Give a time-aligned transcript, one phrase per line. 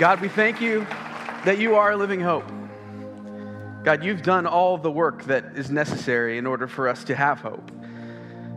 [0.00, 0.86] God, we thank you
[1.44, 2.50] that you are a living hope.
[3.84, 7.40] God, you've done all the work that is necessary in order for us to have
[7.40, 7.70] hope.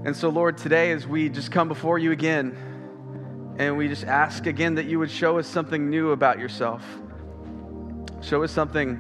[0.05, 2.55] And so, Lord, today as we just come before you again,
[3.59, 6.81] and we just ask again that you would show us something new about yourself.
[8.21, 8.91] Show us something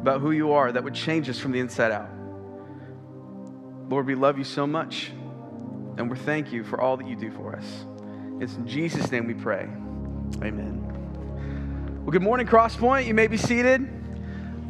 [0.00, 2.10] about who you are that would change us from the inside out.
[3.88, 5.12] Lord, we love you so much,
[5.96, 7.86] and we thank you for all that you do for us.
[8.40, 9.68] It's in Jesus' name we pray.
[10.42, 10.85] Amen.
[12.06, 13.06] Well, good morning, Crosspoint.
[13.06, 13.84] You may be seated.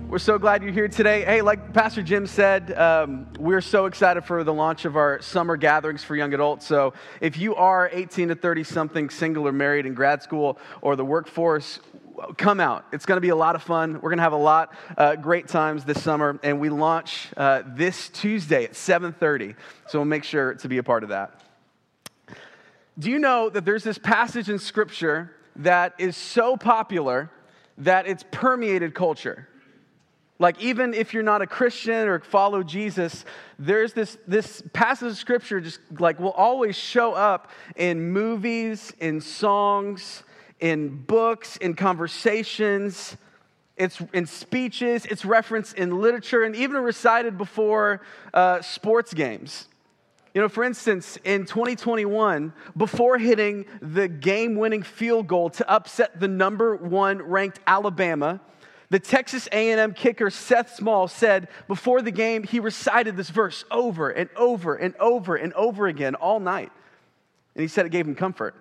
[0.08, 1.22] We're so glad you're here today.
[1.22, 5.59] Hey, like Pastor Jim said, um, we're so excited for the launch of our summer
[5.59, 6.66] gatherings for young adults.
[6.66, 10.96] So, if you are 18 to 30 something, single or married in grad school or
[10.96, 11.80] the workforce,
[12.38, 12.86] come out.
[12.90, 14.00] It's going to be a lot of fun.
[14.00, 17.64] We're going to have a lot uh, great times this summer, and we launch uh,
[17.66, 19.56] this Tuesday at 7:30.
[19.88, 21.38] So we'll make sure to be a part of that.
[22.98, 27.30] Do you know that there's this passage in Scripture that is so popular
[27.79, 29.49] that it's permeated culture?
[30.38, 33.24] Like, even if you're not a Christian or follow Jesus,
[33.59, 39.23] there's this, this passage of scripture just like will always show up in movies, in
[39.23, 40.24] songs,
[40.60, 43.16] in books, in conversations,
[43.76, 48.01] it's in speeches, it's referenced in literature, and even recited before
[48.32, 49.68] uh, sports games.
[50.37, 56.20] You know, for instance, in 2021, before hitting the game winning field goal to upset
[56.20, 58.42] the number one ranked Alabama,
[58.90, 64.10] the Texas A&M kicker Seth Small said before the game he recited this verse over
[64.10, 66.70] and over and over and over again all night.
[67.54, 68.54] And he said it gave him comfort.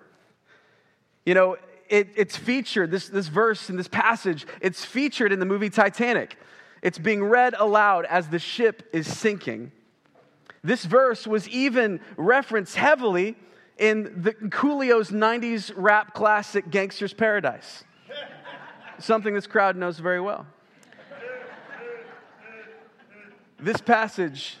[1.26, 1.56] You know,
[1.90, 6.38] it, it's featured, this, this verse and this passage, it's featured in the movie Titanic.
[6.80, 9.72] It's being read aloud as the ship is sinking.
[10.66, 13.36] This verse was even referenced heavily
[13.78, 17.84] in the Coolio's 90s rap classic Gangsta's Paradise
[18.98, 20.46] something this crowd knows very well.
[23.58, 24.58] This passage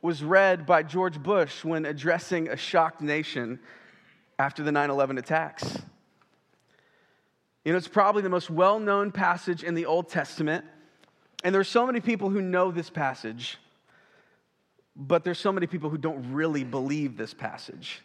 [0.00, 3.60] was read by George Bush when addressing a shocked nation
[4.38, 5.78] after the 9 11 attacks.
[7.64, 10.64] You know, it's probably the most well known passage in the Old Testament.
[11.44, 13.58] And there's so many people who know this passage,
[14.94, 18.02] but there's so many people who don't really believe this passage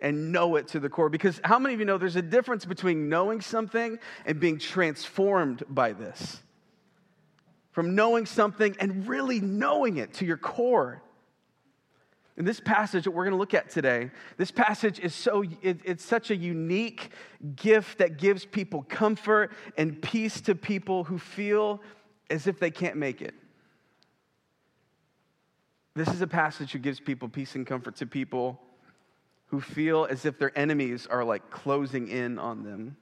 [0.00, 1.08] and know it to the core.
[1.08, 5.62] Because how many of you know there's a difference between knowing something and being transformed
[5.68, 6.40] by this?
[7.70, 11.02] From knowing something and really knowing it to your core.
[12.36, 15.80] In this passage that we're going to look at today, this passage is so, it,
[15.84, 17.10] it's such a unique
[17.54, 21.80] gift that gives people comfort and peace to people who feel
[22.30, 23.34] as if they can't make it.
[25.94, 28.60] This is a passage that gives people peace and comfort to people
[29.48, 32.96] who feel as if their enemies are like closing in on them,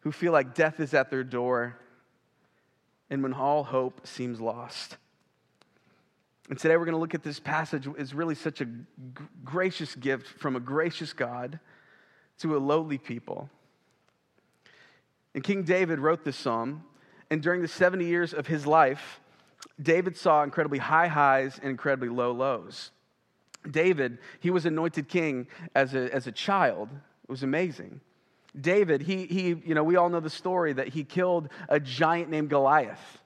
[0.00, 1.76] who feel like death is at their door,
[3.10, 4.96] and when all hope seems lost.
[6.48, 8.68] And today we're going to look at this passage is really such a
[9.44, 11.58] gracious gift from a gracious God
[12.38, 13.50] to a lowly people.
[15.34, 16.84] And King David wrote this psalm,
[17.28, 19.20] and during the 70 years of his life,
[19.80, 22.90] David saw incredibly high highs and incredibly low lows.
[23.70, 26.88] David, he was anointed king as a, as a child.
[27.24, 28.00] It was amazing.
[28.58, 32.30] David, he, he, you know, we all know the story that he killed a giant
[32.30, 33.20] named Goliath.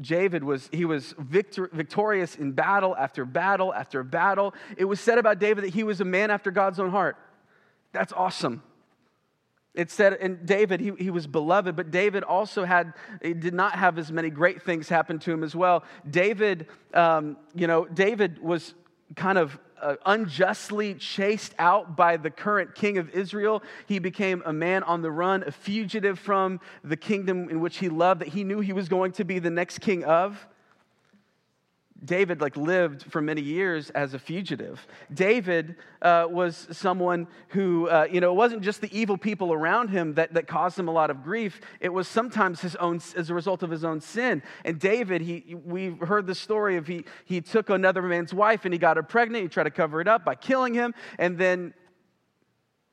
[0.00, 4.54] David was, he was victor, victorious in battle after battle after battle.
[4.76, 7.16] It was said about David that he was a man after God's own heart.
[7.92, 8.62] That's awesome.
[9.74, 13.74] It said, and David, he, he was beloved, but David also had, he did not
[13.74, 15.82] have as many great things happen to him as well.
[16.08, 18.74] David, um, you know, David was
[19.16, 23.62] kind of uh, unjustly chased out by the current king of Israel.
[23.86, 27.88] He became a man on the run, a fugitive from the kingdom in which he
[27.88, 30.46] loved, that he knew he was going to be the next king of.
[32.04, 34.86] David like lived for many years as a fugitive.
[35.12, 39.88] David uh, was someone who, uh, you know, it wasn't just the evil people around
[39.88, 41.60] him that, that caused him a lot of grief.
[41.80, 44.42] It was sometimes his own, as a result of his own sin.
[44.64, 48.74] And David, he, we heard the story of he, he took another man's wife and
[48.74, 49.42] he got her pregnant.
[49.42, 50.94] He tried to cover it up by killing him.
[51.18, 51.74] And then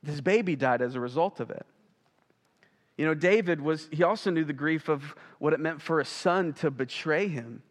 [0.04, 1.66] his baby died as a result of it.
[2.96, 6.04] You know, David was, he also knew the grief of what it meant for a
[6.04, 7.62] son to betray him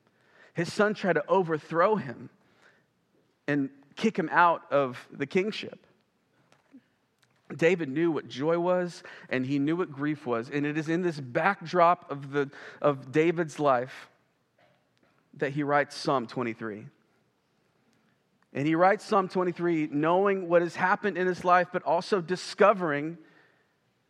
[0.54, 2.30] his son tried to overthrow him
[3.48, 5.86] and kick him out of the kingship.
[7.56, 10.50] David knew what joy was and he knew what grief was.
[10.50, 12.50] And it is in this backdrop of, the,
[12.82, 14.10] of David's life
[15.36, 16.86] that he writes Psalm 23.
[18.54, 23.18] And he writes Psalm 23 knowing what has happened in his life, but also discovering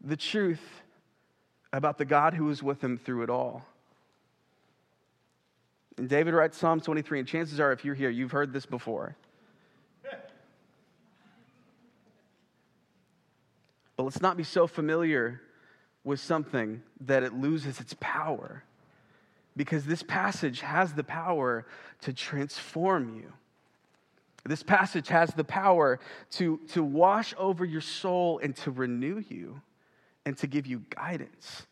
[0.03, 0.81] the truth
[1.71, 3.65] about the God who was with him through it all.
[6.01, 9.15] And David writes Psalm 23, and chances are, if you're here, you've heard this before.
[13.95, 15.41] But let's not be so familiar
[16.03, 18.63] with something that it loses its power.
[19.55, 21.67] Because this passage has the power
[22.01, 23.31] to transform you.
[24.43, 25.99] This passage has the power
[26.31, 29.61] to, to wash over your soul and to renew you
[30.25, 31.67] and to give you guidance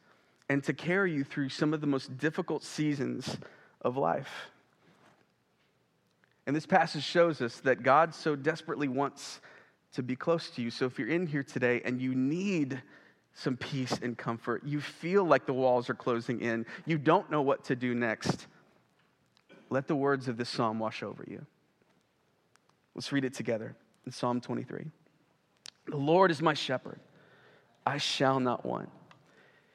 [0.50, 3.40] and to carry you through some of the most difficult seasons
[3.82, 4.30] of life.
[6.46, 9.40] And this passage shows us that God so desperately wants
[9.94, 10.72] to be close to you.
[10.72, 12.82] So if you're in here today and you need
[13.34, 17.42] some peace and comfort, you feel like the walls are closing in, you don't know
[17.42, 18.48] what to do next,
[19.70, 21.46] let the words of this psalm wash over you.
[22.96, 23.76] Let's read it together
[24.06, 24.86] in Psalm 23.
[25.88, 27.00] The Lord is my shepherd,
[27.86, 28.90] I shall not want.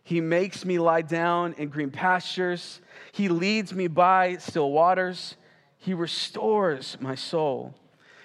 [0.04, 2.80] He makes me lie down in green pastures.
[3.12, 5.36] He leads me by still waters.
[5.78, 7.74] He restores my soul.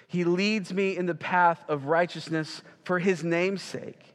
[0.06, 4.14] He leads me in the path of righteousness for his name's sake.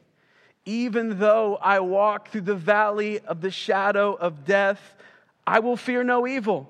[0.64, 4.94] Even though I walk through the valley of the shadow of death,
[5.46, 6.68] I will fear no evil,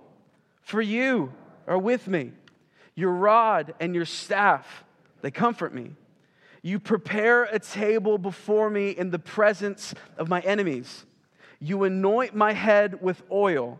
[0.62, 1.32] for you
[1.66, 2.32] are with me.
[2.94, 4.84] Your rod and your staff,
[5.22, 5.92] they comfort me.
[6.66, 11.06] You prepare a table before me in the presence of my enemies.
[11.60, 13.78] You anoint my head with oil,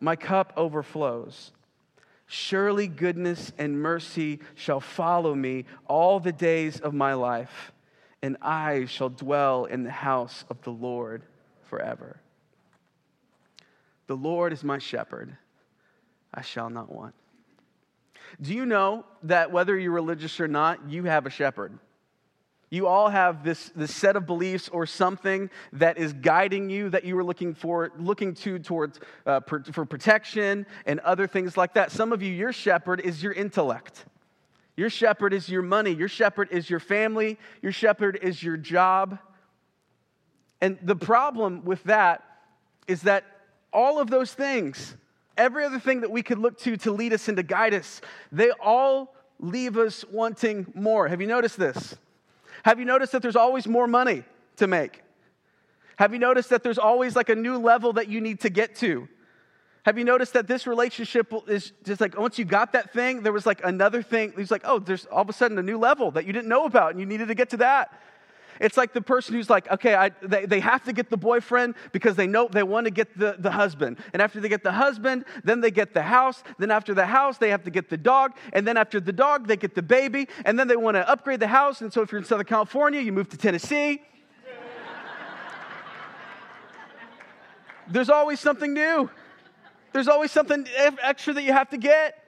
[0.00, 1.52] my cup overflows.
[2.26, 7.70] Surely goodness and mercy shall follow me all the days of my life,
[8.20, 11.22] and I shall dwell in the house of the Lord
[11.70, 12.20] forever.
[14.08, 15.36] The Lord is my shepherd,
[16.34, 17.14] I shall not want.
[18.42, 21.78] Do you know that whether you're religious or not, you have a shepherd?
[22.70, 27.04] You all have this, this set of beliefs or something that is guiding you that
[27.04, 31.74] you are looking for, looking to towards uh, per, for protection and other things like
[31.74, 31.90] that.
[31.90, 34.04] Some of you, your shepherd is your intellect.
[34.76, 35.92] Your shepherd is your money.
[35.92, 37.38] Your shepherd is your family.
[37.62, 39.18] Your shepherd is your job.
[40.60, 42.22] And the problem with that
[42.86, 43.24] is that
[43.72, 44.96] all of those things,
[45.36, 48.00] every other thing that we could look to to lead us and to guide us,
[48.30, 51.08] they all leave us wanting more.
[51.08, 51.96] Have you noticed this?
[52.68, 54.24] Have you noticed that there's always more money
[54.56, 55.02] to make?
[55.96, 58.76] Have you noticed that there's always like a new level that you need to get
[58.76, 59.08] to?
[59.86, 63.32] Have you noticed that this relationship is just like once you got that thing, there
[63.32, 64.34] was like another thing.
[64.36, 66.66] He's like, oh, there's all of a sudden a new level that you didn't know
[66.66, 67.90] about and you needed to get to that.
[68.60, 71.74] It's like the person who's like, okay, I, they, they have to get the boyfriend
[71.92, 73.98] because they know they want to get the, the husband.
[74.12, 76.42] And after they get the husband, then they get the house.
[76.58, 78.32] Then after the house, they have to get the dog.
[78.52, 80.28] And then after the dog, they get the baby.
[80.44, 81.80] And then they want to upgrade the house.
[81.80, 84.02] And so if you're in Southern California, you move to Tennessee.
[87.90, 89.10] There's always something new.
[89.92, 92.22] There's always something extra that you have to get.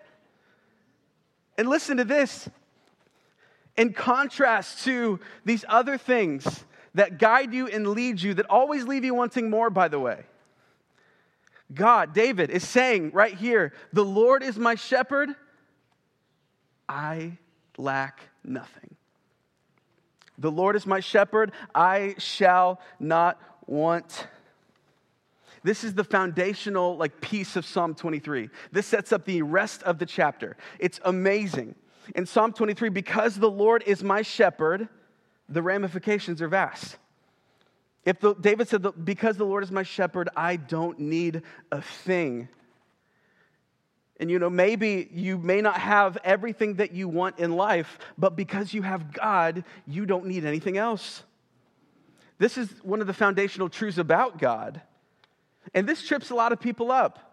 [1.58, 2.48] And listen to this
[3.76, 6.64] in contrast to these other things
[6.94, 10.24] that guide you and lead you, that always leave you wanting more, by the way.
[11.72, 15.30] God, David, is saying right here, The Lord is my shepherd,
[16.88, 17.38] I
[17.78, 18.96] lack nothing.
[20.38, 24.26] The Lord is my shepherd, I shall not want.
[25.62, 28.48] This is the foundational like piece of Psalm 23.
[28.72, 30.56] This sets up the rest of the chapter.
[30.78, 31.74] It's amazing
[32.14, 34.88] in Psalm 23 because the Lord is my shepherd,
[35.48, 36.96] the ramifications are vast.
[38.04, 42.48] If the, David said, Because the Lord is my shepherd, I don't need a thing.
[44.18, 48.36] And you know, maybe you may not have everything that you want in life, but
[48.36, 51.22] because you have God, you don't need anything else.
[52.38, 54.80] This is one of the foundational truths about God.
[55.74, 57.29] And this trips a lot of people up.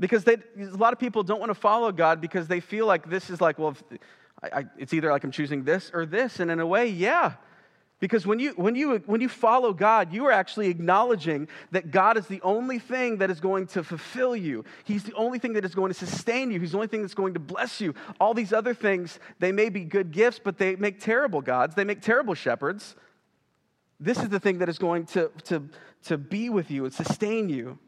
[0.00, 3.08] Because they, a lot of people don't want to follow God because they feel like
[3.08, 3.76] this is like, well,
[4.42, 6.40] I, I, it's either like I'm choosing this or this.
[6.40, 7.34] And in a way, yeah.
[8.00, 12.16] Because when you, when, you, when you follow God, you are actually acknowledging that God
[12.16, 14.64] is the only thing that is going to fulfill you.
[14.84, 16.58] He's the only thing that is going to sustain you.
[16.58, 17.94] He's the only thing that's going to bless you.
[18.18, 21.74] All these other things, they may be good gifts, but they make terrible gods.
[21.74, 22.96] They make terrible shepherds.
[24.00, 25.68] This is the thing that is going to, to,
[26.04, 27.78] to be with you and sustain you.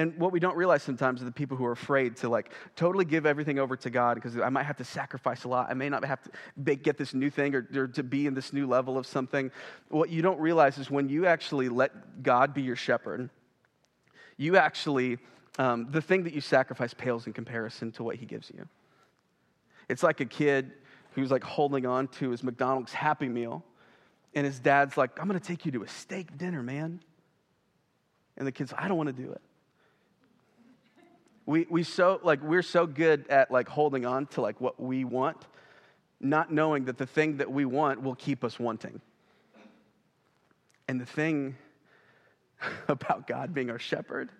[0.00, 3.04] And what we don't realize sometimes are the people who are afraid to like totally
[3.04, 5.66] give everything over to God because I might have to sacrifice a lot.
[5.68, 8.54] I may not have to get this new thing or, or, to be in this
[8.54, 9.50] new level of something.
[9.90, 13.28] What you don't realize is when you actually let God be your shepherd,
[14.38, 15.18] you actually,
[15.58, 18.66] um, the thing that you sacrifice pales in comparison to what he gives you.
[19.90, 20.72] It's like a kid
[21.12, 23.62] who's like holding on to his McDonald's Happy Meal.
[24.34, 27.02] And his dad's like, I'm going to take you to a steak dinner, man.
[28.38, 29.42] And the kid's, I don't want to do it.
[31.46, 35.04] We, we so, like, we're so good at like holding on to like what we
[35.04, 35.38] want,
[36.20, 39.00] not knowing that the thing that we want will keep us wanting.
[40.86, 41.56] And the thing
[42.88, 44.30] about God being our shepherd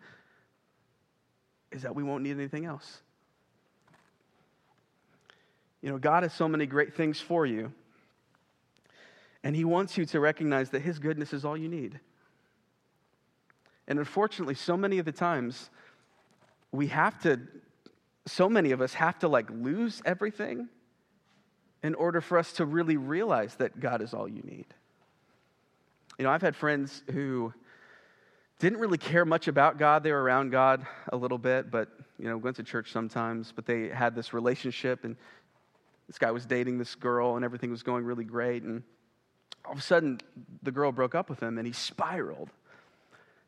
[1.70, 3.00] is that we won't need anything else.
[5.82, 7.72] You know, God has so many great things for you,
[9.42, 11.98] and He wants you to recognize that His goodness is all you need.
[13.88, 15.70] And unfortunately, so many of the times,
[16.72, 17.40] we have to,
[18.26, 20.68] so many of us have to like lose everything
[21.82, 24.66] in order for us to really realize that God is all you need.
[26.18, 27.52] You know, I've had friends who
[28.58, 30.02] didn't really care much about God.
[30.02, 33.64] They were around God a little bit, but, you know, went to church sometimes, but
[33.64, 35.16] they had this relationship and
[36.06, 38.64] this guy was dating this girl and everything was going really great.
[38.64, 38.82] And
[39.64, 40.20] all of a sudden,
[40.62, 42.50] the girl broke up with him and he spiraled.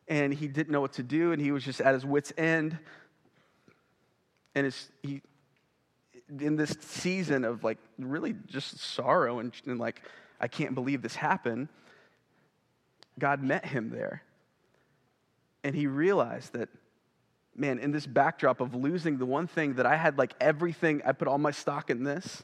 [0.07, 2.79] And he didn't know what to do and he was just at his wits' end.
[4.55, 5.21] And it's, he,
[6.39, 10.01] in this season of like really just sorrow and, and like,
[10.39, 11.69] I can't believe this happened,
[13.19, 14.23] God met him there
[15.63, 16.69] and he realized that,
[17.55, 21.13] man, in this backdrop of losing the one thing that I had like everything, I
[21.13, 22.43] put all my stock in this,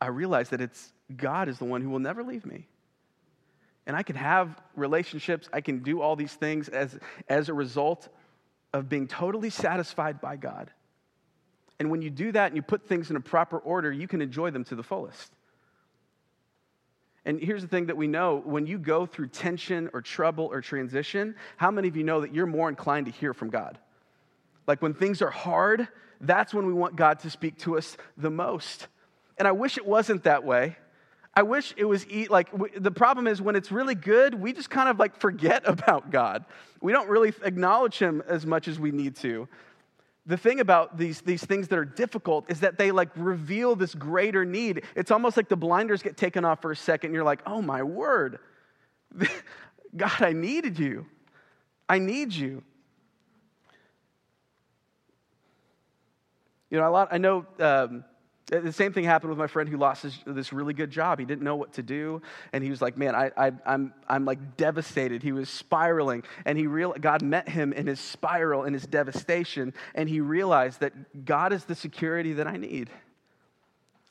[0.00, 2.66] I realized that it's God is the one who will never leave me.
[3.86, 8.08] And I can have relationships, I can do all these things as, as a result
[8.72, 10.70] of being totally satisfied by God.
[11.78, 14.20] And when you do that and you put things in a proper order, you can
[14.20, 15.32] enjoy them to the fullest.
[17.24, 20.60] And here's the thing that we know when you go through tension or trouble or
[20.60, 23.78] transition, how many of you know that you're more inclined to hear from God?
[24.66, 25.88] Like when things are hard,
[26.20, 28.88] that's when we want God to speak to us the most.
[29.36, 30.76] And I wish it wasn't that way.
[31.32, 34.70] I wish it was eat like the problem is when it's really good, we just
[34.70, 36.44] kind of like forget about God.
[36.80, 39.48] We don't really acknowledge Him as much as we need to
[40.30, 43.94] the thing about these, these things that are difficult is that they like reveal this
[43.94, 44.82] greater need.
[44.94, 47.14] It's almost like the blinders get taken off for a second.
[47.14, 48.38] You're like, oh my word.
[49.96, 51.06] God, I needed you.
[51.88, 52.62] I need you.
[56.70, 58.04] You know, a lot, I know um,
[58.52, 61.18] Uh, the same thing happened with my friend who lost his, this really good job.
[61.18, 62.20] He didn't know what to do.
[62.52, 65.22] And he was like, man, I, I, I'm, I'm like devastated.
[65.22, 66.24] He was spiraling.
[66.44, 69.72] And he real, God met him in his spiral, in his devastation.
[69.94, 72.90] And he realized that God is the security that I need.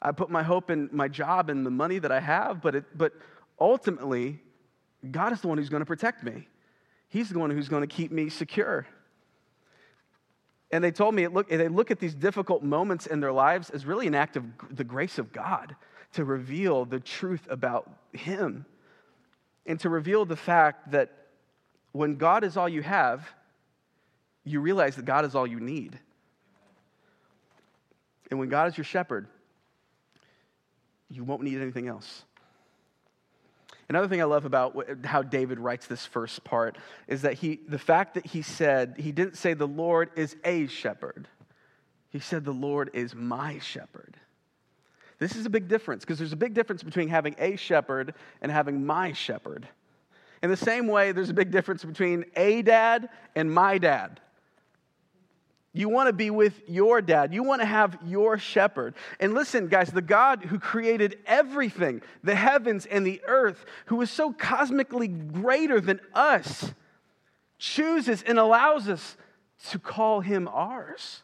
[0.01, 2.85] I put my hope in my job and the money that I have, but, it,
[2.97, 3.11] but
[3.59, 4.39] ultimately,
[5.11, 6.47] God is the one who's going to protect me.
[7.09, 8.87] He's the one who's going to keep me secure.
[10.71, 13.85] And they told me look, they look at these difficult moments in their lives as
[13.85, 15.75] really an act of the grace of God
[16.13, 18.65] to reveal the truth about Him
[19.65, 21.11] and to reveal the fact that
[21.91, 23.27] when God is all you have,
[24.43, 25.99] you realize that God is all you need.
[28.29, 29.27] And when God is your shepherd,
[31.09, 32.23] you won't need anything else.
[33.89, 36.77] Another thing I love about how David writes this first part
[37.07, 40.67] is that he, the fact that he said, he didn't say the Lord is a
[40.67, 41.27] shepherd.
[42.11, 44.15] He said the Lord is my shepherd.
[45.17, 48.51] This is a big difference because there's a big difference between having a shepherd and
[48.51, 49.67] having my shepherd.
[50.41, 54.19] In the same way, there's a big difference between a dad and my dad.
[55.71, 57.33] You want to be with your dad.
[57.33, 58.95] You want to have your shepherd.
[59.19, 64.09] And listen, guys, the God who created everything, the heavens and the earth, who is
[64.09, 66.73] so cosmically greater than us,
[67.59, 69.15] chooses and allows us
[69.69, 71.21] to call him ours.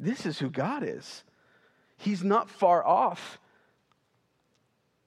[0.00, 1.22] This is who God is.
[1.96, 3.38] He's not far off.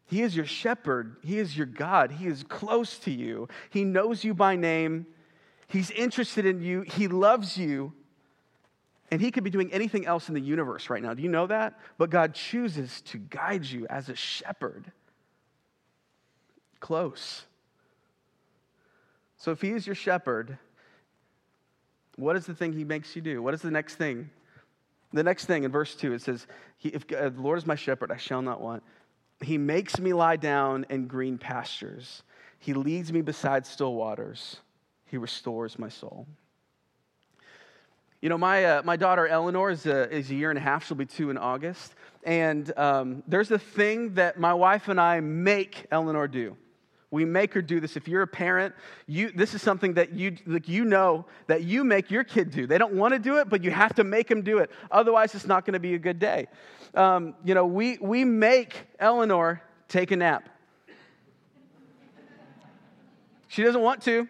[0.05, 1.17] He is your shepherd.
[1.23, 2.11] He is your God.
[2.11, 3.49] He is close to you.
[3.71, 5.07] He knows you by name.
[5.67, 7.93] He's interested in you, He loves you,
[9.11, 11.13] and He could be doing anything else in the universe right now.
[11.13, 11.79] Do you know that?
[11.97, 14.91] But God chooses to guide you as a shepherd.
[16.79, 17.43] Close.
[19.37, 20.57] So if He is your shepherd,
[22.15, 23.41] what is the thing He makes you do?
[23.41, 24.29] What is the next thing?
[25.13, 26.47] The next thing in verse 2, it says,
[26.81, 28.83] If uh, the Lord is my shepherd, I shall not want.
[29.41, 32.23] He makes me lie down in green pastures.
[32.57, 34.57] He leads me beside still waters.
[35.13, 36.25] He restores my soul.
[38.19, 40.87] You know, my, uh, my daughter Eleanor is a, is a year and a half.
[40.87, 41.93] She'll be two in August.
[42.23, 46.57] And um, there's a thing that my wife and I make Eleanor do.
[47.11, 47.95] We make her do this.
[47.95, 48.73] If you're a parent,
[49.05, 52.65] you, this is something that you, like you know that you make your kid do.
[52.65, 54.71] They don't want to do it, but you have to make them do it.
[54.89, 56.47] Otherwise, it's not going to be a good day.
[56.95, 60.49] Um, you know, we, we make Eleanor take a nap.
[63.47, 64.27] She doesn't want to.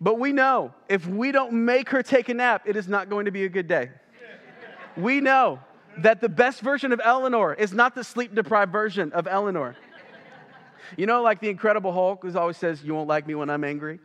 [0.00, 3.24] But we know if we don't make her take a nap, it is not going
[3.24, 3.90] to be a good day.
[4.96, 5.60] We know
[5.98, 9.76] that the best version of Eleanor is not the sleep deprived version of Eleanor.
[10.96, 13.64] You know, like the Incredible Hulk who always says, You won't like me when I'm
[13.64, 13.98] angry?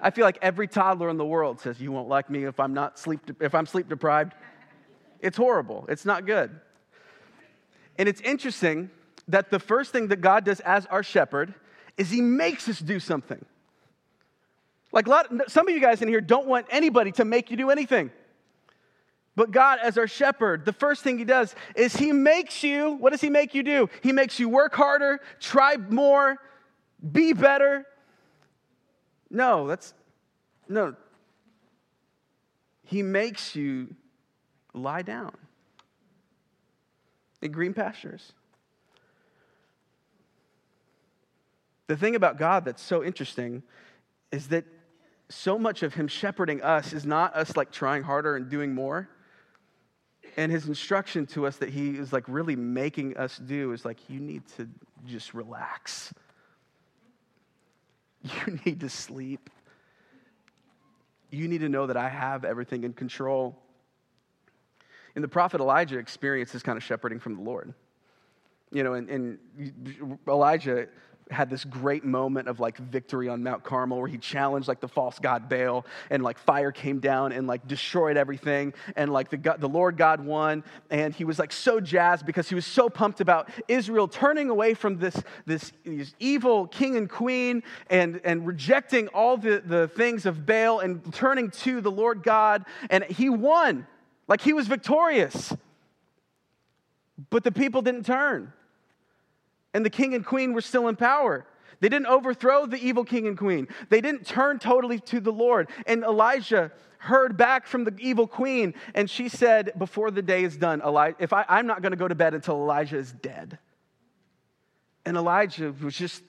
[0.00, 2.74] I feel like every toddler in the world says, You won't like me if I'm
[2.74, 4.34] not sleep, if I'm sleep deprived.
[5.20, 5.86] It's horrible.
[5.88, 6.50] It's not good.
[7.96, 8.90] And it's interesting
[9.28, 11.54] that the first thing that God does as our shepherd
[11.96, 13.44] is he makes us do something.
[14.92, 17.70] Like lot, some of you guys in here don't want anybody to make you do
[17.70, 18.10] anything.
[19.34, 23.10] But God, as our shepherd, the first thing He does is He makes you, what
[23.10, 23.88] does He make you do?
[24.02, 26.36] He makes you work harder, try more,
[27.10, 27.86] be better.
[29.30, 29.94] No, that's,
[30.68, 30.94] no.
[32.84, 33.94] He makes you
[34.74, 35.34] lie down
[37.40, 38.32] in green pastures.
[41.86, 43.62] The thing about God that's so interesting
[44.30, 44.64] is that
[45.32, 49.08] so much of Him shepherding us is not us like trying harder and doing more
[50.36, 53.98] and his instruction to us that he is like really making us do is like,
[54.08, 54.68] you need to
[55.06, 56.12] just relax.
[58.46, 59.50] You need to sleep.
[61.32, 63.58] You need to know that I have everything in control.
[65.16, 67.74] And the prophet Elijah experienced this kind of shepherding from the Lord.
[68.70, 70.86] You know, and, and Elijah
[71.32, 74.88] had this great moment of like victory on Mount Carmel where he challenged like the
[74.88, 78.74] false god Baal and like fire came down and like destroyed everything.
[78.96, 80.64] And like the, God, the Lord God won.
[80.90, 84.74] And he was like so jazzed because he was so pumped about Israel turning away
[84.74, 90.26] from this, this, this evil king and queen and, and rejecting all the, the things
[90.26, 92.64] of Baal and turning to the Lord God.
[92.90, 93.86] And he won.
[94.28, 95.54] Like he was victorious.
[97.30, 98.52] But the people didn't turn
[99.74, 101.46] and the king and queen were still in power.
[101.80, 103.66] They didn't overthrow the evil king and queen.
[103.88, 105.68] They didn't turn totally to the Lord.
[105.84, 110.56] And Elijah heard back from the evil queen, and she said, Before the day is
[110.56, 113.58] done, Elijah, if I, I'm not going to go to bed until Elijah is dead.
[115.04, 116.22] And Elijah was just.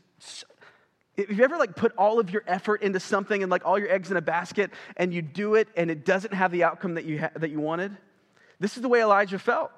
[1.16, 3.92] If you ever like put all of your effort into something and like all your
[3.92, 7.06] eggs in a basket and you do it and it doesn't have the outcome that
[7.06, 7.96] you, ha- that you wanted,
[8.60, 9.70] this is the way Elijah felt.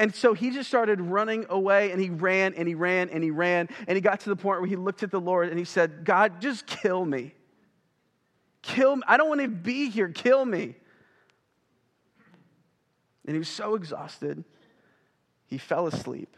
[0.00, 3.30] And so he just started running away and he ran and he ran and he
[3.30, 3.68] ran.
[3.86, 6.06] And he got to the point where he looked at the Lord and he said,
[6.06, 7.34] God, just kill me.
[8.62, 9.02] Kill me.
[9.06, 10.08] I don't want to be here.
[10.08, 10.74] Kill me.
[13.26, 14.42] And he was so exhausted,
[15.46, 16.34] he fell asleep.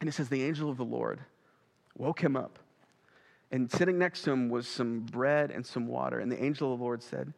[0.00, 1.20] And it says, The angel of the Lord
[1.96, 2.58] woke him up.
[3.52, 6.18] And sitting next to him was some bread and some water.
[6.18, 7.32] And the angel of the Lord said,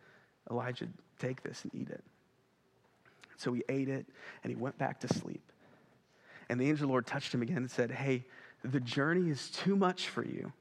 [0.51, 2.03] Elijah, take this and eat it.
[3.37, 4.07] So he ate it
[4.43, 5.43] and he went back to sleep.
[6.49, 8.25] And the angel of the Lord touched him again and said, Hey,
[8.65, 10.53] the journey is too much for you.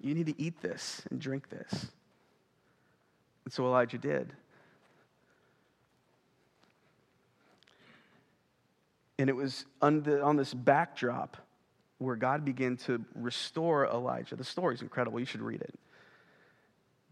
[0.00, 1.86] You need to eat this and drink this.
[3.44, 4.32] And so Elijah did.
[9.18, 11.36] And it was on, the, on this backdrop
[11.98, 14.34] where God began to restore Elijah.
[14.34, 15.20] The story is incredible.
[15.20, 15.78] You should read it.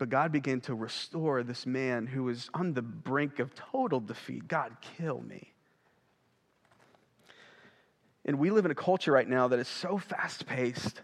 [0.01, 4.49] But God began to restore this man who was on the brink of total defeat.
[4.49, 5.53] God, kill me.
[8.25, 11.03] And we live in a culture right now that is so fast paced,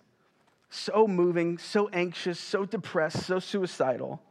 [0.71, 4.23] so moving, so anxious, so depressed, so suicidal.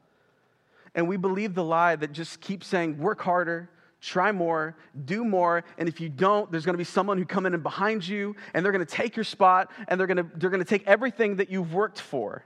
[0.95, 3.69] And we believe the lie that just keeps saying, work harder,
[4.01, 4.75] try more,
[5.05, 7.61] do more, and if you don't, there's going to be someone who come in and
[7.61, 10.63] behind you, and they're going to take your spot, and they're going to, they're going
[10.63, 12.43] to take everything that you've worked for.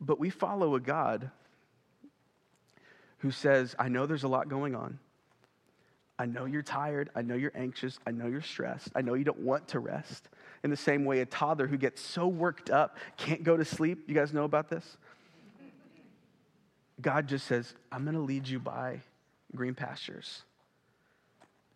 [0.00, 1.30] But we follow a God
[3.18, 4.98] who says, I know there's a lot going on.
[6.18, 7.10] I know you're tired.
[7.14, 7.98] I know you're anxious.
[8.06, 8.88] I know you're stressed.
[8.94, 10.28] I know you don't want to rest.
[10.64, 14.04] In the same way, a toddler who gets so worked up can't go to sleep.
[14.06, 14.96] You guys know about this?
[17.00, 19.02] God just says, I'm going to lead you by
[19.54, 20.42] green pastures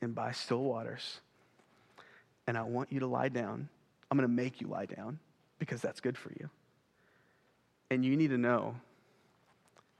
[0.00, 1.20] and by still waters.
[2.46, 3.68] And I want you to lie down.
[4.10, 5.18] I'm going to make you lie down
[5.58, 6.48] because that's good for you.
[7.90, 8.76] And you need to know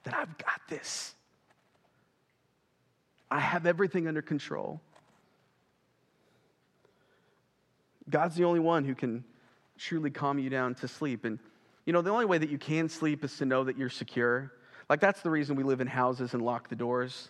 [0.04, 1.14] that I've got this.
[3.30, 4.80] I have everything under control.
[8.08, 9.24] God's the only one who can
[9.78, 11.24] truly calm you down to sleep.
[11.24, 11.38] And,
[11.86, 14.52] you know, the only way that you can sleep is to know that you're secure.
[14.88, 17.28] Like, that's the reason we live in houses and lock the doors.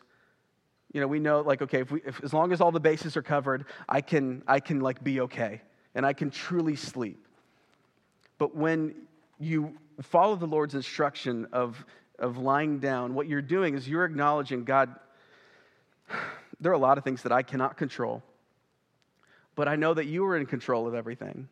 [0.92, 3.16] You know, we know, like, okay, if we, if, as long as all the bases
[3.16, 5.60] are covered, I can, I can, like, be okay.
[5.94, 7.26] and I can truly sleep.
[8.38, 8.94] But when
[9.38, 11.84] you follow the Lord's instruction of,
[12.18, 14.94] of lying down, what you're doing is you're acknowledging God,
[16.60, 18.22] there are a lot of things that I cannot control,
[19.54, 21.48] but I know that you are in control of everything.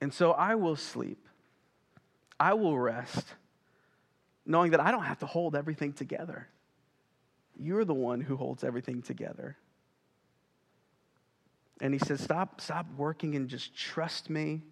[0.00, 1.28] And so I will sleep.
[2.38, 3.24] I will rest,
[4.44, 6.48] knowing that I don't have to hold everything together.
[7.56, 9.56] You're the one who holds everything together.
[11.80, 14.62] And he says, Stop, stop working and just trust me.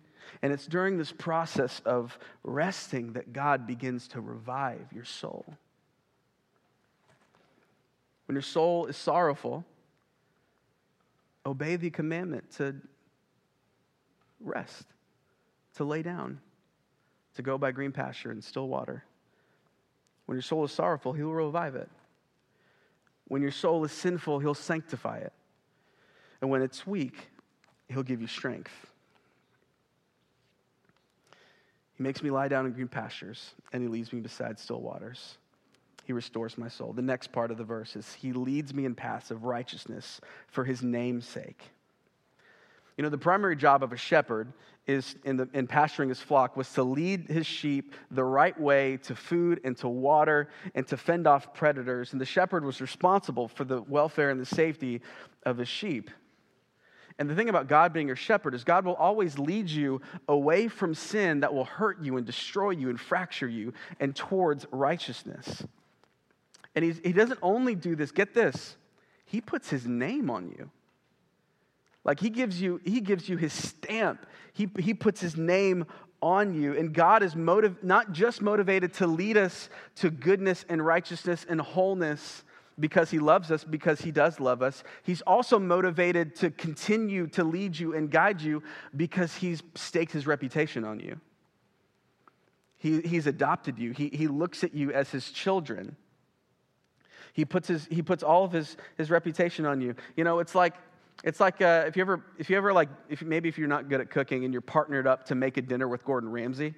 [0.43, 5.45] And it's during this process of resting that God begins to revive your soul.
[8.27, 9.65] When your soul is sorrowful,
[11.45, 12.77] obey the commandment to
[14.41, 14.87] rest,
[15.77, 16.41] to lay down,
[17.35, 19.05] to go by green pasture and still water.
[20.27, 21.89] When your soul is sorrowful, He will revive it.
[23.29, 25.33] When your soul is sinful, He'll sanctify it.
[26.41, 27.31] And when it's weak,
[27.89, 28.92] He'll give you strength.
[31.97, 35.39] He makes me lie down in green pastures, and He leads me beside still waters.
[36.05, 36.93] He restores my soul.
[36.93, 40.65] The next part of the verse is He leads me in paths of righteousness for
[40.65, 41.63] His name's sake.
[42.97, 44.53] You know, the primary job of a shepherd
[44.87, 48.97] is in, the, in pasturing his flock was to lead his sheep the right way
[48.99, 52.13] to food and to water and to fend off predators.
[52.13, 55.01] And the shepherd was responsible for the welfare and the safety
[55.45, 56.11] of his sheep.
[57.23, 60.67] And the thing about God being your shepherd is God will always lead you away
[60.67, 65.63] from sin that will hurt you and destroy you and fracture you and towards righteousness.
[66.75, 68.77] And he doesn't only do this, get this,
[69.25, 70.69] he puts his name on you.
[72.03, 74.27] Like he gives you, he gives you his stamp.
[74.53, 75.87] He, he puts his name
[76.21, 76.77] on you.
[76.77, 81.61] And God is motive, not just motivated to lead us to goodness and righteousness and
[81.61, 82.43] wholeness
[82.83, 84.83] because he loves us, because he does love us.
[85.05, 88.61] He's also motivated to continue to lead you and guide you
[88.97, 91.21] because he's staked his reputation on you.
[92.79, 95.95] He, he's adopted you, he, he looks at you as his children.
[97.33, 99.95] He puts, his, he puts all of his, his reputation on you.
[100.17, 100.75] You know, it's like
[101.23, 103.89] it's like uh, if you ever, if you ever like, if maybe if you're not
[103.89, 106.75] good at cooking and you're partnered up to make a dinner with Gordon Ramsay.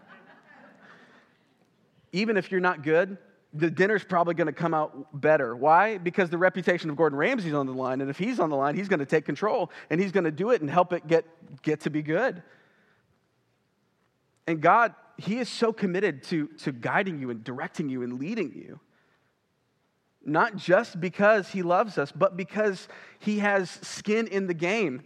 [2.12, 3.18] Even if you're not good,
[3.54, 5.56] the dinner's probably going to come out better.
[5.56, 5.98] Why?
[5.98, 8.74] Because the reputation of Gordon Ramsay's on the line, and if he's on the line,
[8.74, 11.24] he's going to take control and he's going to do it and help it get
[11.62, 12.42] get to be good.
[14.46, 18.52] And God, He is so committed to, to guiding you and directing you and leading
[18.54, 18.80] you
[20.28, 25.04] not just because he loves us, but because he has skin in the game.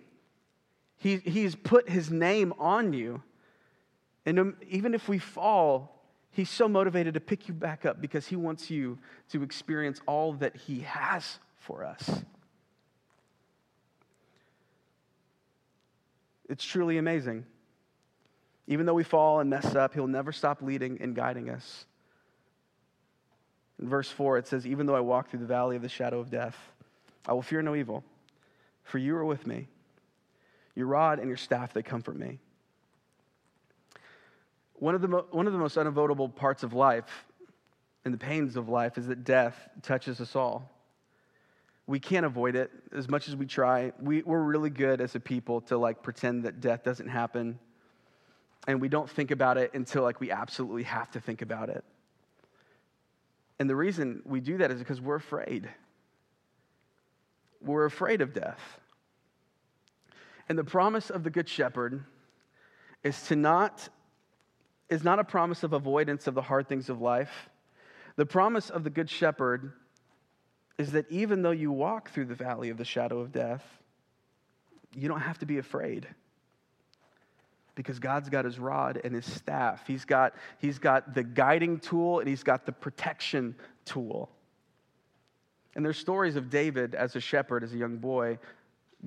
[0.98, 3.22] He, he's put his name on you.
[4.26, 5.91] And even if we fall,
[6.32, 8.98] he's so motivated to pick you back up because he wants you
[9.30, 12.22] to experience all that he has for us.
[16.48, 17.46] It's truly amazing.
[18.66, 21.86] Even though we fall and mess up, he'll never stop leading and guiding us.
[23.78, 26.20] In verse 4, it says, Even though I walk through the valley of the shadow
[26.20, 26.56] of death,
[27.26, 28.04] I will fear no evil,
[28.84, 29.68] for you are with me.
[30.74, 32.38] Your rod and your staff, they comfort me.
[34.82, 37.24] One of the, mo- one of the most unavoidable parts of life
[38.04, 40.68] and the pains of life is that death touches us all.
[41.86, 43.92] We can't avoid it as much as we try.
[44.00, 47.60] We, we're really good as a people to like pretend that death doesn't happen.
[48.66, 51.84] And we don't think about it until like we absolutely have to think about it.
[53.60, 55.68] And the reason we do that is because we're afraid.
[57.60, 58.80] We're afraid of death.
[60.48, 62.04] And the promise of the Good Shepherd
[63.04, 63.88] is to not
[64.92, 67.48] is not a promise of avoidance of the hard things of life.
[68.16, 69.72] The promise of the Good Shepherd
[70.78, 73.64] is that even though you walk through the valley of the shadow of death,
[74.94, 76.06] you don't have to be afraid
[77.74, 79.86] because God's got his rod and his staff.
[79.86, 83.54] He's got, he's got the guiding tool and he's got the protection
[83.86, 84.30] tool.
[85.74, 88.38] And there's stories of David as a shepherd, as a young boy,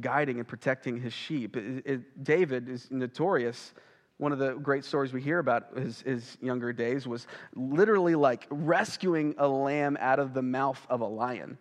[0.02, 1.56] guiding and protecting his sheep.
[1.56, 3.74] It, it, David is notorious.
[4.18, 8.48] One of the great stories we hear about his, his younger days was literally like
[8.50, 11.58] rescuing a lamb out of the mouth of a lion.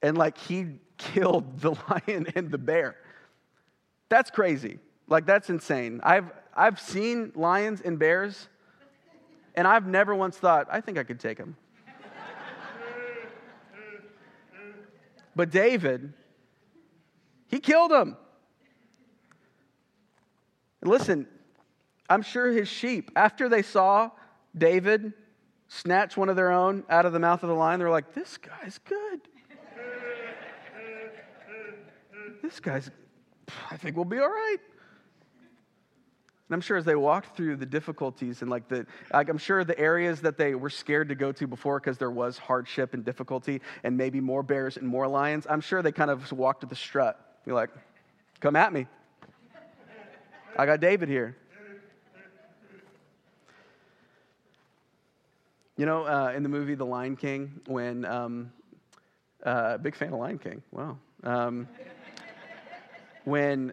[0.00, 2.96] And like he killed the lion and the bear.
[4.08, 4.78] That's crazy.
[5.08, 6.00] Like, that's insane.
[6.02, 8.48] I've, I've seen lions and bears,
[9.54, 11.56] and I've never once thought, I think I could take them.
[15.36, 16.12] but David,
[17.48, 18.16] he killed them.
[20.82, 21.26] listen,
[22.08, 24.10] I'm sure his sheep, after they saw
[24.56, 25.12] David
[25.68, 28.36] snatch one of their own out of the mouth of the lion, they're like, this
[28.36, 29.20] guy's good.
[32.42, 32.90] this guy's
[33.70, 34.58] I think we'll be all right.
[36.48, 39.64] And I'm sure as they walked through the difficulties and like the, like I'm sure
[39.64, 43.04] the areas that they were scared to go to before because there was hardship and
[43.04, 46.66] difficulty and maybe more bears and more lions, I'm sure they kind of walked to
[46.66, 47.18] the strut.
[47.46, 47.70] Be like,
[48.40, 48.86] come at me.
[50.56, 51.36] I got David here.
[55.76, 58.52] You know, uh, in the movie The Lion King, when, um,
[59.42, 60.96] uh, big fan of Lion King, wow.
[61.24, 61.68] Um,
[63.24, 63.72] when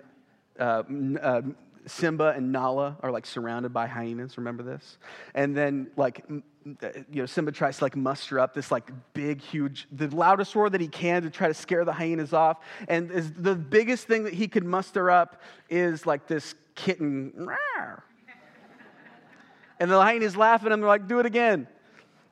[0.59, 0.83] uh,
[1.21, 1.41] uh,
[1.85, 4.37] Simba and Nala are like surrounded by hyenas.
[4.37, 4.97] Remember this?
[5.35, 9.41] And then like uh, you know Simba tries to like muster up this like big
[9.41, 12.59] huge the loudest roar that he can to try to scare the hyenas off.
[12.87, 17.47] And is the biggest thing that he could muster up is like this kitten.
[19.79, 20.79] And the hyenas laugh at him.
[20.79, 21.67] They're like, "Do it again."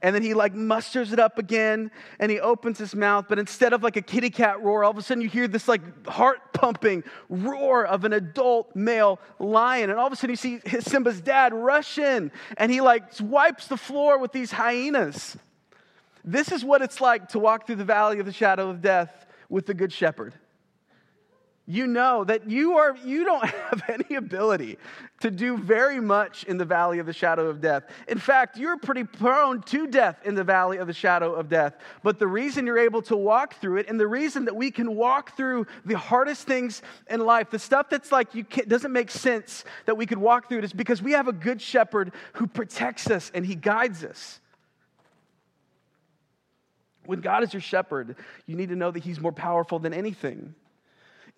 [0.01, 3.25] And then he like musters it up again and he opens his mouth.
[3.27, 5.67] But instead of like a kitty cat roar, all of a sudden you hear this
[5.67, 9.89] like heart pumping roar of an adult male lion.
[9.89, 13.67] And all of a sudden you see Simba's dad rush in and he like wipes
[13.67, 15.37] the floor with these hyenas.
[16.23, 19.25] This is what it's like to walk through the valley of the shadow of death
[19.49, 20.33] with the good shepherd
[21.69, 24.77] you know that you are you don't have any ability
[25.21, 27.83] to do very much in the valley of the shadow of death.
[28.07, 31.75] In fact you're pretty prone to death in the valley of the shadow of death.
[32.01, 34.95] But the reason you're able to walk through it and the reason that we can
[34.95, 39.63] walk through the hardest things in life the stuff that's like you doesn't make sense
[39.85, 43.11] that we could walk through it is because we have a good shepherd who protects
[43.11, 44.39] us and he guides us.
[47.05, 48.15] When god is your shepherd
[48.47, 50.55] you need to know that he's more powerful than anything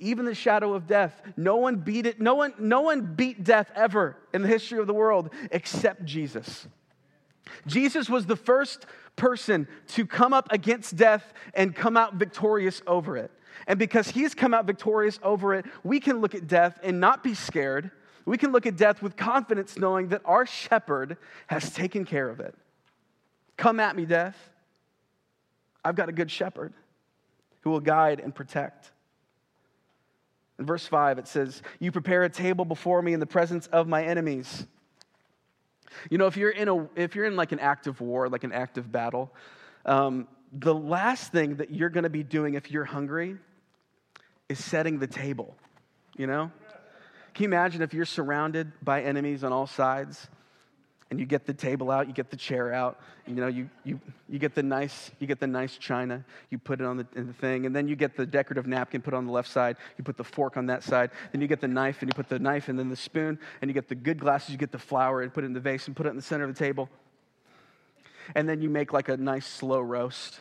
[0.01, 1.21] even the shadow of death.
[1.37, 2.19] No one beat it.
[2.19, 6.67] No one, no one beat death ever in the history of the world except Jesus.
[7.67, 8.85] Jesus was the first
[9.15, 13.31] person to come up against death and come out victorious over it.
[13.67, 17.23] And because he's come out victorious over it, we can look at death and not
[17.23, 17.91] be scared.
[18.25, 22.39] We can look at death with confidence, knowing that our shepherd has taken care of
[22.39, 22.55] it.
[23.57, 24.37] Come at me, death.
[25.83, 26.73] I've got a good shepherd
[27.61, 28.91] who will guide and protect.
[30.61, 33.87] In verse 5, it says, You prepare a table before me in the presence of
[33.87, 34.67] my enemies.
[36.11, 38.51] You know, if you're in, a, if you're in like an active war, like an
[38.51, 39.33] active battle,
[39.87, 43.37] um, the last thing that you're going to be doing if you're hungry
[44.49, 45.55] is setting the table.
[46.15, 46.51] You know?
[47.33, 50.27] Can you imagine if you're surrounded by enemies on all sides?
[51.11, 53.99] And you get the table out, you get the chair out, you know, you, you,
[54.29, 57.33] you get the nice, you get the nice china, you put it on the, the
[57.33, 60.15] thing, and then you get the decorative napkin put on the left side, you put
[60.15, 62.69] the fork on that side, then you get the knife and you put the knife
[62.69, 65.33] and then the spoon, and you get the good glasses, you get the flower and
[65.33, 66.89] put it in the vase and put it in the center of the table.
[68.33, 70.39] And then you make like a nice slow roast.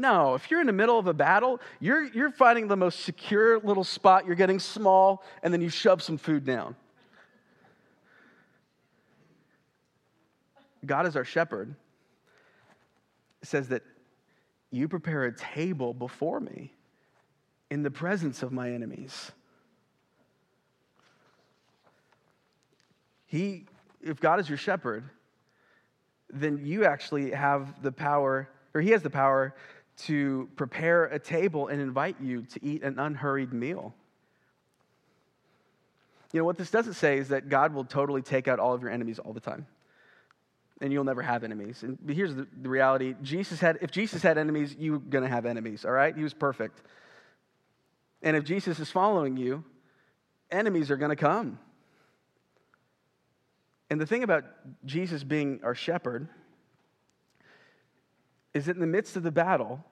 [0.00, 3.58] No, if you're in the middle of a battle, you're, you're finding the most secure
[3.58, 6.74] little spot, you're getting small, and then you shove some food down.
[10.86, 11.74] God is our shepherd.
[13.42, 13.82] It says that
[14.70, 16.72] you prepare a table before me
[17.70, 19.32] in the presence of my enemies.
[23.26, 23.66] He,
[24.00, 25.04] if God is your shepherd,
[26.30, 29.54] then you actually have the power, or He has the power
[30.06, 33.94] to prepare a table and invite you to eat an unhurried meal.
[36.32, 38.82] You know, what this doesn't say is that God will totally take out all of
[38.82, 39.66] your enemies all the time.
[40.80, 41.82] And you'll never have enemies.
[41.82, 45.44] And here's the, the reality Jesus had, if Jesus had enemies, you're going to have
[45.44, 46.16] enemies, all right?
[46.16, 46.80] He was perfect.
[48.22, 49.64] And if Jesus is following you,
[50.50, 51.58] enemies are going to come.
[53.90, 54.44] And the thing about
[54.86, 56.28] Jesus being our shepherd
[58.54, 59.84] is that in the midst of the battle,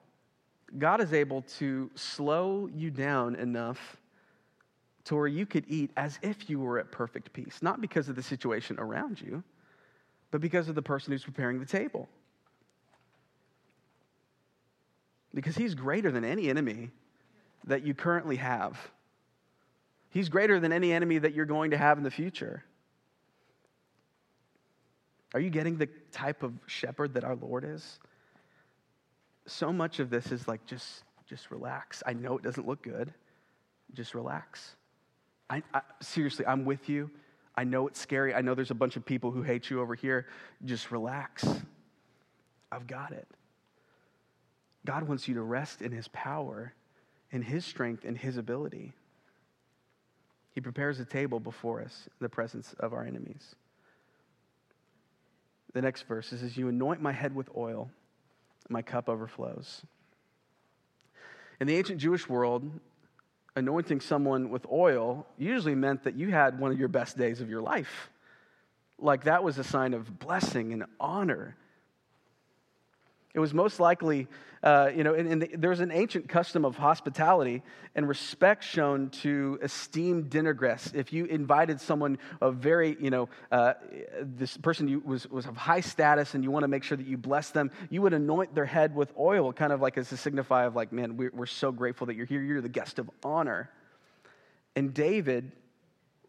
[0.77, 3.97] God is able to slow you down enough
[5.05, 8.15] to where you could eat as if you were at perfect peace, not because of
[8.15, 9.43] the situation around you,
[10.31, 12.07] but because of the person who's preparing the table.
[15.33, 16.91] Because he's greater than any enemy
[17.65, 18.77] that you currently have.
[20.11, 22.63] He's greater than any enemy that you're going to have in the future.
[25.33, 27.99] Are you getting the type of shepherd that our Lord is?
[29.51, 32.01] So much of this is like just just relax.
[32.05, 33.13] I know it doesn't look good.
[33.93, 34.75] Just relax.
[35.49, 37.11] I, I, seriously, I'm with you.
[37.55, 38.33] I know it's scary.
[38.33, 40.25] I know there's a bunch of people who hate you over here.
[40.65, 41.47] Just relax.
[42.71, 43.27] I've got it.
[44.85, 46.73] God wants you to rest in his power,
[47.31, 48.93] in his strength, in his ability.
[50.51, 53.55] He prepares a table before us in the presence of our enemies.
[55.73, 57.91] The next verse is, You anoint my head with oil
[58.69, 59.83] my cup overflows.
[61.59, 62.69] In the ancient Jewish world,
[63.55, 67.49] anointing someone with oil usually meant that you had one of your best days of
[67.49, 68.09] your life.
[68.97, 71.55] Like that was a sign of blessing and honor.
[73.33, 74.27] It was most likely,
[74.63, 77.61] uh, you know, and, the, there's an ancient custom of hospitality
[77.93, 80.91] and respect shown to esteemed dinner guests.
[80.95, 83.73] If you invited someone of very, you know, uh,
[84.19, 87.05] this person you, was, was of high status and you want to make sure that
[87.05, 90.17] you bless them, you would anoint their head with oil, kind of like as a
[90.17, 92.41] signify of like, man, we're, we're so grateful that you're here.
[92.41, 93.69] You're the guest of honor.
[94.75, 95.51] And David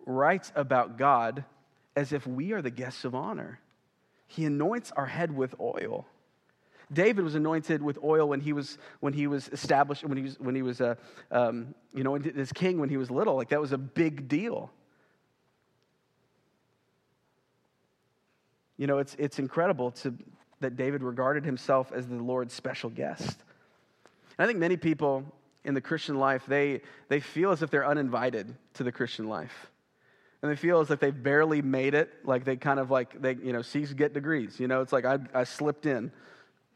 [0.04, 1.44] writes about God
[1.96, 3.58] as if we are the guests of honor.
[4.26, 6.06] He anoints our head with oil.
[6.92, 10.40] David was anointed with oil when he was when he was established when he was
[10.40, 10.96] when he was a
[11.30, 13.36] um, you know as king when he was little.
[13.36, 14.70] Like that was a big deal.
[18.76, 20.14] You know, it's it's incredible to
[20.60, 23.38] that David regarded himself as the Lord's special guest.
[24.38, 25.24] And I think many people
[25.64, 29.70] in the Christian life they they feel as if they're uninvited to the Christian life
[30.42, 33.34] and they feel as if they've barely made it like they kind of like they
[33.34, 36.10] you know c's get degrees you know it's like i, I slipped in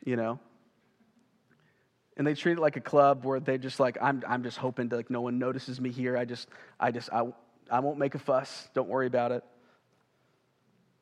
[0.05, 0.38] you know?
[2.17, 4.88] And they treat it like a club where they just like, I'm, I'm just hoping
[4.90, 6.17] to like no one notices me here.
[6.17, 7.27] I just, I just, I,
[7.71, 8.69] I won't make a fuss.
[8.75, 9.43] Don't worry about it.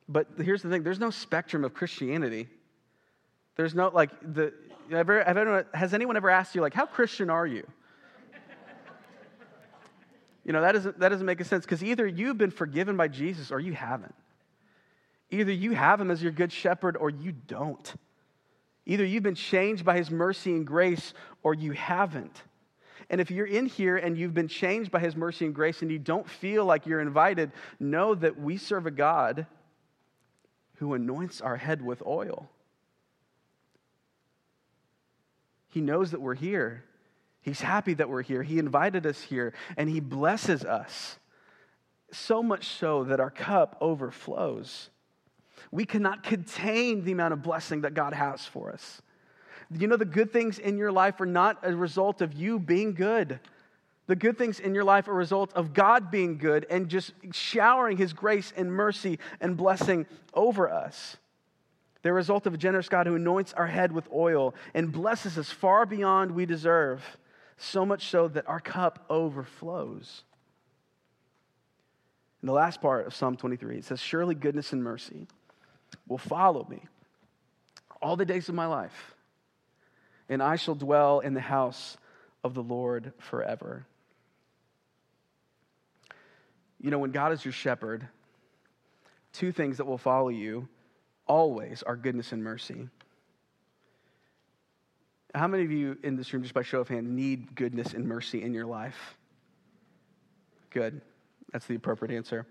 [0.09, 2.47] But here's the thing there's no spectrum of Christianity.
[3.55, 4.53] There's no, like, the,
[4.91, 7.65] ever, anyone, has anyone ever asked you, like, how Christian are you?
[10.43, 13.07] you know, that doesn't, that doesn't make a sense because either you've been forgiven by
[13.07, 14.15] Jesus or you haven't.
[15.29, 17.93] Either you have him as your good shepherd or you don't.
[18.85, 22.43] Either you've been changed by his mercy and grace or you haven't.
[23.09, 25.91] And if you're in here and you've been changed by his mercy and grace and
[25.91, 29.45] you don't feel like you're invited, know that we serve a God
[30.75, 32.49] who anoints our head with oil.
[35.69, 36.83] He knows that we're here.
[37.41, 38.43] He's happy that we're here.
[38.43, 41.17] He invited us here and he blesses us.
[42.11, 44.89] So much so that our cup overflows
[45.71, 49.01] we cannot contain the amount of blessing that God has for us.
[49.71, 52.93] You know, the good things in your life are not a result of you being
[52.93, 53.39] good.
[54.07, 57.13] The good things in your life are a result of God being good and just
[57.31, 61.17] showering His grace and mercy and blessing over us.
[62.01, 65.37] They're a result of a generous God who anoints our head with oil and blesses
[65.37, 67.01] us far beyond we deserve,
[67.57, 70.23] so much so that our cup overflows.
[72.41, 75.27] In the last part of Psalm 23, it says, Surely goodness and mercy
[76.07, 76.81] will follow me
[78.01, 79.15] all the days of my life,
[80.29, 81.97] and I shall dwell in the house
[82.43, 83.85] of the Lord forever.
[86.81, 88.07] You know, when God is your shepherd,
[89.31, 90.67] two things that will follow you
[91.25, 92.89] always are goodness and mercy.
[95.33, 98.05] How many of you in this room, just by show of hand, need goodness and
[98.05, 99.17] mercy in your life?
[100.69, 101.01] Good.
[101.51, 102.45] That's the appropriate answer.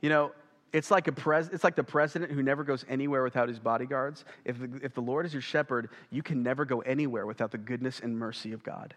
[0.00, 0.32] You know,
[0.72, 4.24] it's like, a pres- it's like the president who never goes anywhere without his bodyguards.
[4.44, 7.58] If the, if the Lord is your shepherd, you can never go anywhere without the
[7.58, 8.94] goodness and mercy of God.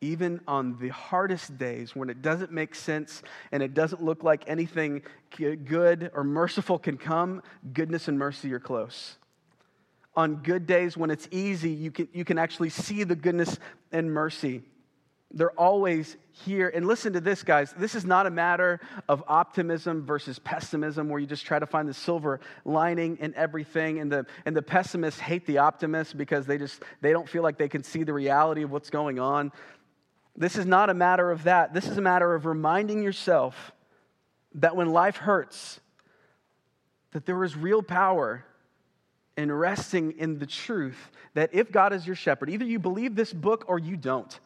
[0.00, 4.44] Even on the hardest days when it doesn't make sense and it doesn't look like
[4.46, 5.02] anything
[5.36, 7.42] good or merciful can come,
[7.72, 9.16] goodness and mercy are close.
[10.14, 13.58] On good days when it's easy, you can, you can actually see the goodness
[13.92, 14.62] and mercy
[15.30, 16.70] they're always here.
[16.74, 17.74] And listen to this, guys.
[17.76, 21.86] This is not a matter of optimism versus pessimism where you just try to find
[21.86, 23.98] the silver lining in everything.
[23.98, 27.58] And the, and the pessimists hate the optimists because they just they don't feel like
[27.58, 29.52] they can see the reality of what's going on.
[30.34, 31.74] This is not a matter of that.
[31.74, 33.72] This is a matter of reminding yourself
[34.54, 35.80] that when life hurts,
[37.12, 38.44] that there is real power
[39.36, 43.32] in resting in the truth that if God is your shepherd, either you believe this
[43.32, 44.38] book or you don't.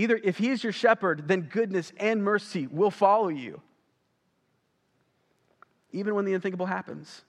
[0.00, 3.60] Either if he is your shepherd, then goodness and mercy will follow you,
[5.92, 7.20] even when the unthinkable happens.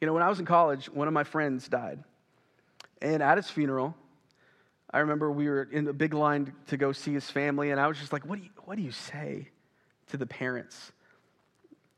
[0.00, 2.02] You know, when I was in college, one of my friends died.
[3.00, 3.94] And at his funeral,
[4.90, 7.86] I remember we were in a big line to go see his family, and I
[7.86, 9.50] was just like, what do you, what do you say
[10.08, 10.90] to the parents?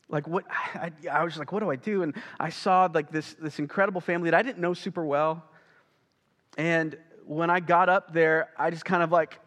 [0.09, 2.03] Like, what, I, I was like, what do I do?
[2.03, 5.43] And I saw like this, this incredible family that I didn't know super well.
[6.55, 6.95] And
[7.29, 9.37] when I got up there, I just kind of like,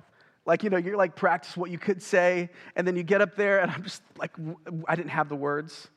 [0.46, 3.34] like, you know, you're like practice what you could say, and then you get up
[3.34, 4.30] there, and I'm just like,
[4.86, 5.88] I didn't have the words.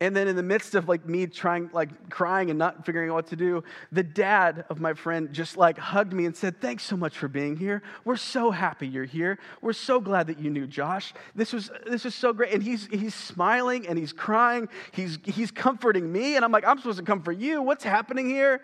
[0.00, 3.14] And then in the midst of like me trying, like crying and not figuring out
[3.14, 6.84] what to do, the dad of my friend just like hugged me and said, Thanks
[6.84, 7.82] so much for being here.
[8.04, 9.38] We're so happy you're here.
[9.62, 11.14] We're so glad that you knew Josh.
[11.34, 12.52] This was this was so great.
[12.52, 14.68] And he's he's smiling and he's crying.
[14.92, 16.36] He's he's comforting me.
[16.36, 17.62] And I'm like, I'm supposed to comfort you.
[17.62, 18.60] What's happening here?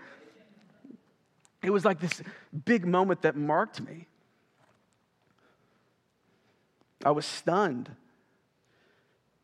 [1.63, 2.23] It was like this
[2.65, 4.07] big moment that marked me.
[7.05, 7.91] I was stunned.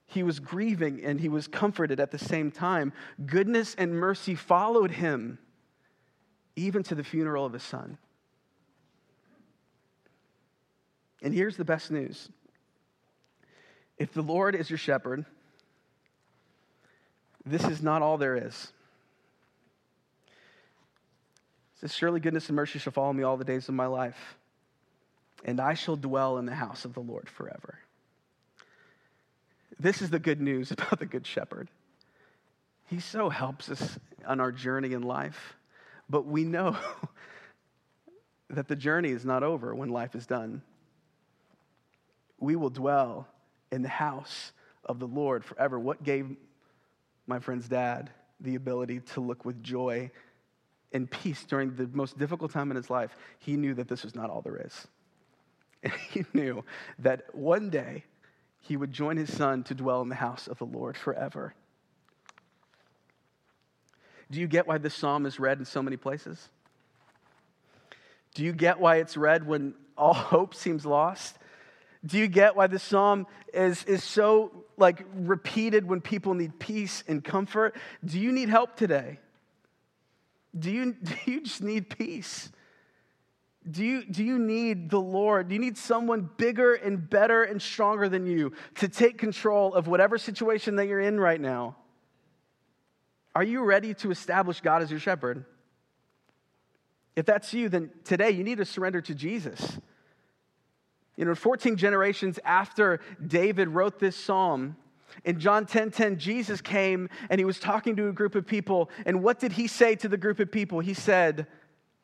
[0.07, 2.93] He was grieving and he was comforted at the same time.
[3.27, 5.39] Goodness and mercy followed him,
[6.57, 7.99] even to the funeral of his son.
[11.23, 12.31] And here's the best news
[13.99, 15.25] if the Lord is your shepherd,
[17.45, 18.73] this is not all there is.
[20.27, 24.37] It says, Surely goodness and mercy shall follow me all the days of my life,
[25.45, 27.79] and I shall dwell in the house of the Lord forever.
[29.79, 31.69] This is the good news about the Good Shepherd.
[32.87, 35.57] He so helps us on our journey in life,
[36.09, 36.77] but we know
[38.51, 40.63] that the journey is not over when life is done.
[42.41, 43.29] We will dwell
[43.71, 44.53] in the house
[44.85, 45.79] of the Lord forever.
[45.79, 46.35] What gave
[47.27, 48.11] my friend's dad
[48.41, 50.11] the ability to look with joy
[50.93, 53.17] and peace during the most difficult time in his life?
[53.39, 54.87] He knew that this was not all there is.
[55.83, 56.65] And he knew
[56.99, 58.05] that one day
[58.61, 61.55] he would join his son to dwell in the house of the Lord forever.
[64.31, 66.49] Do you get why this psalm is read in so many places?
[68.35, 71.39] Do you get why it's read when all hope seems lost?
[72.05, 77.03] Do you get why this psalm is, is so like repeated when people need peace
[77.09, 77.75] and comfort?
[78.05, 79.19] Do you need help today?
[80.59, 82.51] Do you, do you just need peace?
[83.71, 85.49] Do you, do you need the Lord?
[85.49, 89.87] Do you need someone bigger and better and stronger than you to take control of
[89.87, 91.77] whatever situation that you're in right now?
[93.35, 95.45] Are you ready to establish God as your shepherd?
[97.15, 99.79] If that's you, then today you need to surrender to Jesus.
[101.17, 104.77] You know, 14 generations after David wrote this psalm,
[105.25, 108.47] in John 10:10, 10, 10, Jesus came and he was talking to a group of
[108.47, 108.91] people.
[109.07, 110.81] And what did he say to the group of people?
[110.81, 111.47] He said,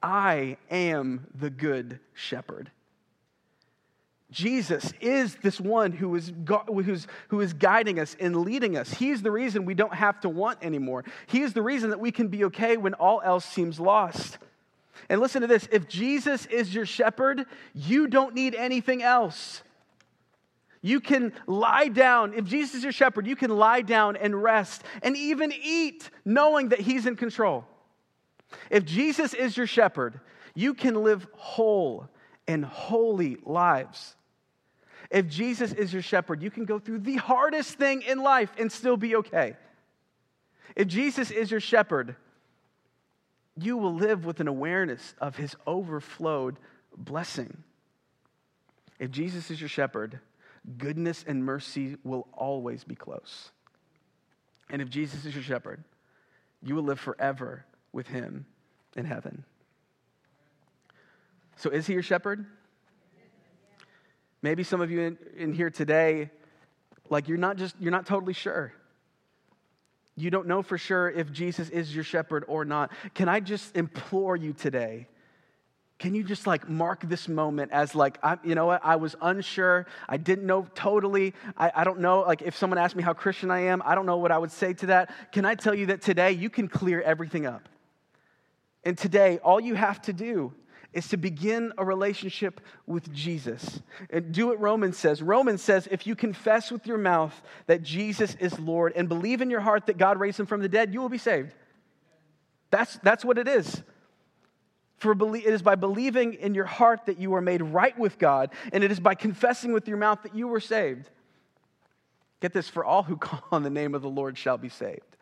[0.02, 2.70] I am the good shepherd.
[4.30, 6.32] Jesus is this one who is,
[6.66, 8.92] who's, who is guiding us and leading us.
[8.92, 11.04] He's the reason we don't have to want anymore.
[11.26, 14.38] He is the reason that we can be okay when all else seems lost.
[15.08, 19.62] And listen to this if Jesus is your shepherd, you don't need anything else.
[20.84, 22.34] You can lie down.
[22.34, 26.68] If Jesus is your shepherd, you can lie down and rest and even eat knowing
[26.68, 27.64] that He's in control.
[28.70, 30.20] If Jesus is your shepherd,
[30.54, 32.10] you can live whole
[32.46, 34.14] and holy lives.
[35.10, 38.70] If Jesus is your shepherd, you can go through the hardest thing in life and
[38.70, 39.56] still be okay.
[40.76, 42.14] If Jesus is your shepherd,
[43.58, 46.58] you will live with an awareness of his overflowed
[46.94, 47.62] blessing.
[48.98, 50.20] If Jesus is your shepherd,
[50.78, 53.50] goodness and mercy will always be close.
[54.70, 55.84] And if Jesus is your shepherd,
[56.62, 58.46] you will live forever with him
[58.96, 59.44] in heaven.
[61.56, 62.46] So, is he your shepherd?
[64.42, 66.30] Maybe some of you in, in, here today,
[67.08, 68.74] like you're not just, you're not totally sure.
[70.16, 72.92] You don't know for sure if Jesus is your shepherd or not.
[73.14, 75.08] Can I just implore you today?
[75.98, 79.14] Can you just like mark this moment as like, I, you know what, I was
[79.22, 79.86] unsure.
[80.08, 81.34] I didn't know totally.
[81.56, 84.06] I, I don't know, like if someone asked me how Christian I am, I don't
[84.06, 85.14] know what I would say to that.
[85.32, 87.68] Can I tell you that today you can clear everything up?
[88.84, 90.52] And today, all you have to do
[90.92, 93.80] is to begin a relationship with Jesus.
[94.10, 95.22] And do what Romans says.
[95.22, 99.50] Romans says if you confess with your mouth that Jesus is Lord and believe in
[99.50, 101.52] your heart that God raised him from the dead, you will be saved.
[102.70, 103.82] That's, that's what it is.
[104.98, 108.50] For it is by believing in your heart that you are made right with God,
[108.72, 111.10] and it is by confessing with your mouth that you were saved.
[112.40, 115.16] Get this for all who call on the name of the Lord shall be saved.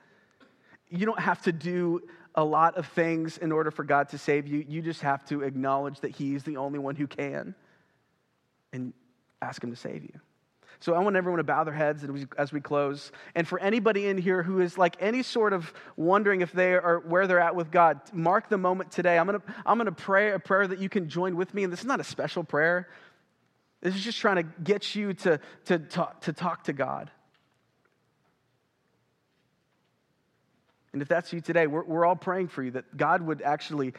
[0.88, 2.02] You don't have to do
[2.34, 4.64] a lot of things in order for God to save you.
[4.66, 7.54] You just have to acknowledge that He's the only one who can
[8.72, 8.92] and
[9.40, 10.20] ask Him to save you.
[10.82, 12.04] So I want everyone to bow their heads
[12.36, 13.12] as we close.
[13.36, 16.98] And for anybody in here who is like any sort of wondering if they are
[17.06, 19.16] where they're at with God, mark the moment today.
[19.16, 21.62] I'm gonna, I'm gonna pray a prayer that you can join with me.
[21.62, 22.88] And this is not a special prayer.
[23.80, 27.12] This is just trying to get you to, to, talk, to talk to God.
[30.92, 33.94] And if that's you today, we're, we're all praying for you that God would actually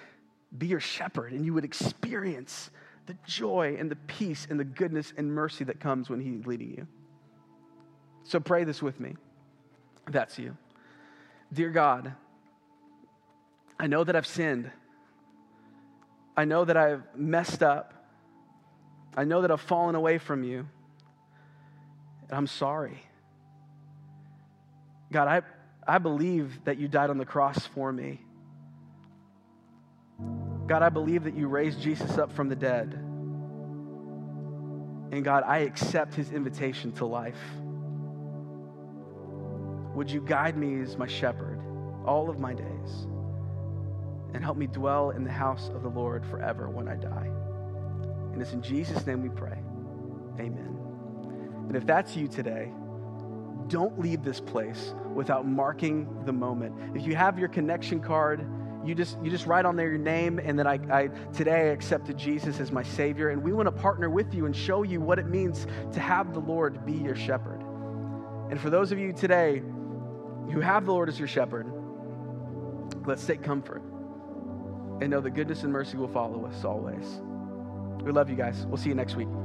[0.55, 2.69] be your shepherd and you would experience
[3.06, 6.72] the joy and the peace and the goodness and mercy that comes when He's leading
[6.72, 6.88] you.
[8.24, 9.16] So pray this with me.
[10.10, 10.58] That's you.
[11.51, 12.14] Dear God,
[13.80, 14.72] I know that I've sinned.
[16.36, 17.93] I know that I've messed up.
[19.16, 20.68] I know that I've fallen away from you.
[22.30, 23.04] And I'm sorry.
[25.12, 25.41] God, I,
[25.88, 28.22] I believe that you died on the cross for me.
[30.74, 32.93] God, I believe that you raised Jesus up from the dead.
[35.11, 37.38] And God, I accept his invitation to life.
[39.93, 41.59] Would you guide me as my shepherd
[42.07, 43.05] all of my days
[44.34, 47.30] and help me dwell in the house of the Lord forever when I die?
[48.34, 49.59] And it's in Jesus' name we pray.
[50.39, 50.76] Amen.
[51.67, 52.71] And if that's you today,
[53.67, 56.74] don't leave this place without marking the moment.
[56.95, 58.43] If you have your connection card,
[58.86, 61.71] you just you just write on there your name and then I, I today I
[61.71, 63.29] accepted Jesus as my Savior.
[63.29, 66.34] And we want to partner with you and show you what it means to have
[66.34, 67.61] the Lord be your shepherd.
[68.49, 69.61] And for those of you today
[70.51, 71.71] who have the Lord as your shepherd,
[73.05, 73.81] let's take comfort
[75.01, 77.21] and know that goodness and mercy will follow us always.
[78.03, 78.65] We love you guys.
[78.65, 79.43] We'll see you next week.